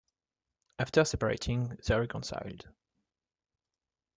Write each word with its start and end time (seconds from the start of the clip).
After 0.79 1.05
separating, 1.05 1.77
they 1.85 1.95
reconciled. 1.99 2.67